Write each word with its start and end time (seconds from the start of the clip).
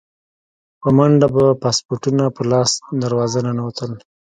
په 0.81 0.87
منډه 0.97 1.27
به 1.35 1.45
پاسپورټونه 1.63 2.23
په 2.35 2.41
لاس 2.51 2.71
دروازه 3.03 3.39
ننوتل. 3.47 3.91